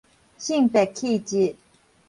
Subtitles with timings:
[0.35, 1.55] 性別氣質